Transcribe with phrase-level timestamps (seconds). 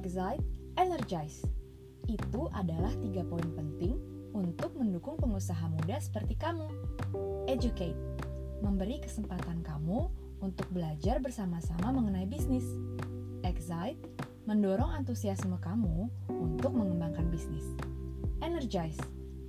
[0.00, 0.40] Excite,
[0.80, 1.44] Energize.
[2.08, 4.00] Itu adalah tiga poin penting
[4.32, 6.64] untuk mendukung pengusaha muda seperti kamu.
[7.44, 8.00] Educate,
[8.64, 10.08] memberi kesempatan kamu
[10.40, 12.64] untuk belajar bersama-sama mengenai bisnis.
[13.44, 14.00] Excite,
[14.48, 17.68] mendorong antusiasme kamu untuk mengembangkan bisnis.
[18.40, 18.96] Energize,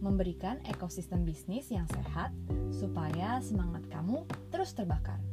[0.03, 2.35] memberikan ekosistem bisnis yang sehat
[2.75, 5.23] supaya semangat kamu terus terbakar.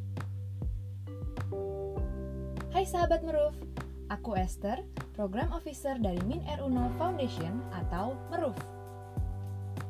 [2.70, 3.58] Hai sahabat Meruf,
[4.06, 4.80] aku Esther,
[5.18, 8.54] Program Officer dari Min Uno Foundation atau Meruf.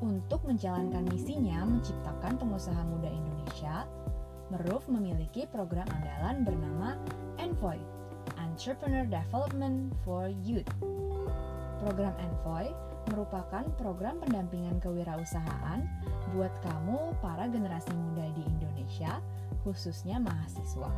[0.01, 3.85] Untuk menjalankan misinya menciptakan pengusaha muda Indonesia,
[4.49, 6.97] Meruf memiliki program andalan bernama
[7.37, 7.77] Envoy,
[8.41, 10.73] Entrepreneur Development for Youth.
[11.85, 12.73] Program Envoy
[13.13, 15.85] merupakan program pendampingan kewirausahaan
[16.33, 19.21] buat kamu para generasi muda di Indonesia,
[19.61, 20.89] khususnya mahasiswa,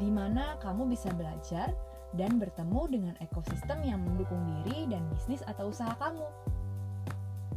[0.00, 1.76] di mana kamu bisa belajar
[2.16, 6.24] dan bertemu dengan ekosistem yang mendukung diri dan bisnis atau usaha kamu.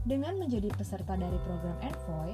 [0.01, 2.33] Dengan menjadi peserta dari program Envoy,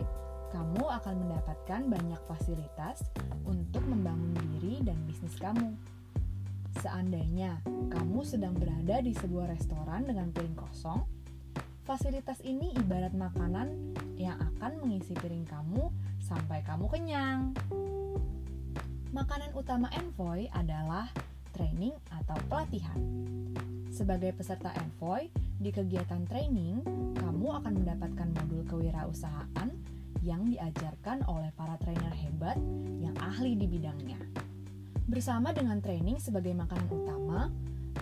[0.56, 3.04] kamu akan mendapatkan banyak fasilitas
[3.44, 5.76] untuk membangun diri dan bisnis kamu.
[6.80, 7.59] Seandainya
[7.92, 11.04] kamu sedang berada di sebuah restoran dengan piring kosong,
[11.84, 15.92] fasilitas ini ibarat makanan yang akan mengisi piring kamu
[16.24, 17.52] sampai kamu kenyang.
[19.12, 21.09] Makanan utama Envoy adalah
[21.58, 23.02] training atau pelatihan.
[23.89, 25.25] Sebagai peserta Envoy,
[25.58, 26.86] di kegiatan training,
[27.17, 29.73] kamu akan mendapatkan modul kewirausahaan
[30.22, 32.61] yang diajarkan oleh para trainer hebat
[33.02, 34.22] yang ahli di bidangnya.
[35.09, 37.50] Bersama dengan training sebagai makanan utama,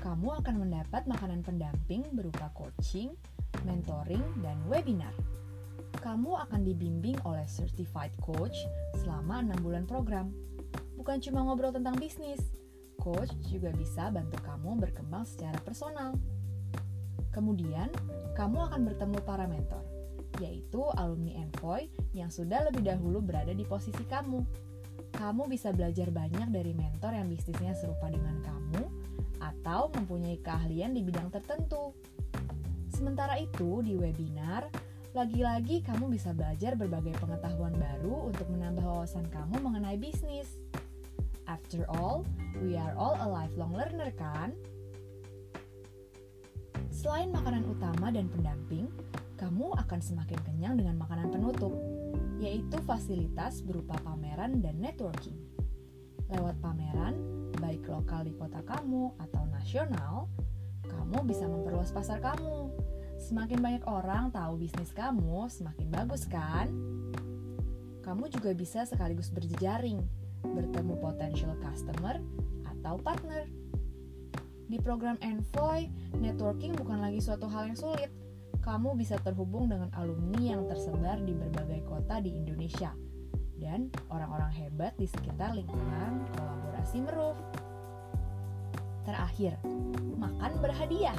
[0.04, 3.16] kamu akan mendapat makanan pendamping berupa coaching,
[3.64, 5.16] mentoring, dan webinar.
[6.04, 8.68] Kamu akan dibimbing oleh certified coach
[9.00, 10.28] selama 6 bulan program.
[11.00, 12.42] Bukan cuma ngobrol tentang bisnis,
[13.06, 16.18] coach juga bisa bantu kamu berkembang secara personal.
[17.30, 17.94] Kemudian,
[18.34, 19.86] kamu akan bertemu para mentor,
[20.42, 21.86] yaitu alumni Envoy
[22.18, 24.42] yang sudah lebih dahulu berada di posisi kamu.
[25.14, 28.84] Kamu bisa belajar banyak dari mentor yang bisnisnya serupa dengan kamu
[29.38, 31.94] atau mempunyai keahlian di bidang tertentu.
[32.90, 34.72] Sementara itu, di webinar,
[35.12, 40.56] lagi-lagi kamu bisa belajar berbagai pengetahuan baru untuk menambah wawasan kamu mengenai bisnis.
[41.46, 42.26] After all,
[42.66, 44.58] we are all a lifelong learner kan?
[46.90, 48.90] Selain makanan utama dan pendamping,
[49.38, 51.70] kamu akan semakin kenyang dengan makanan penutup,
[52.42, 55.38] yaitu fasilitas berupa pameran dan networking.
[56.34, 57.14] Lewat pameran,
[57.62, 60.26] baik lokal di kota kamu atau nasional,
[60.90, 62.74] kamu bisa memperluas pasar kamu.
[63.22, 66.74] Semakin banyak orang tahu bisnis kamu, semakin bagus kan?
[68.02, 70.02] Kamu juga bisa sekaligus berjejaring,
[70.54, 72.22] bertemu potential customer
[72.66, 73.50] atau partner
[74.66, 78.10] di program Envoy, networking bukan lagi suatu hal yang sulit.
[78.66, 82.98] Kamu bisa terhubung dengan alumni yang tersebar di berbagai kota di Indonesia
[83.62, 87.38] dan orang-orang hebat di sekitar lingkungan kolaborasi Meruf.
[89.06, 89.54] Terakhir,
[90.18, 91.18] makan berhadiah.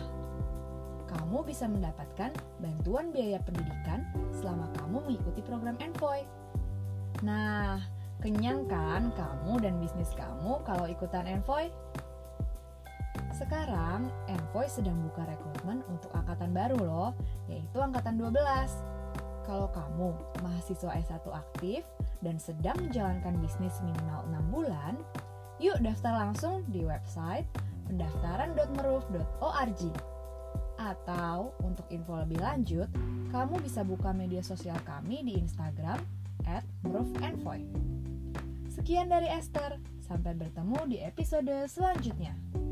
[1.06, 4.02] Kamu bisa mendapatkan bantuan biaya pendidikan
[4.34, 6.26] selama kamu mengikuti program Envoy.
[7.22, 7.78] Nah,
[8.20, 11.68] kenyang kan kamu dan bisnis kamu kalau ikutan Envoy?
[13.36, 17.10] Sekarang, Envoy sedang buka rekrutmen untuk angkatan baru loh,
[17.52, 18.32] yaitu angkatan 12.
[19.44, 21.84] Kalau kamu mahasiswa S1 aktif
[22.24, 24.94] dan sedang menjalankan bisnis minimal 6 bulan,
[25.60, 27.46] yuk daftar langsung di website
[27.86, 29.80] pendaftaran.meruf.org.
[30.76, 32.88] Atau untuk info lebih lanjut,
[33.32, 36.64] kamu bisa buka media sosial kami di Instagram at
[38.70, 42.65] Sekian dari Esther, sampai bertemu di episode selanjutnya.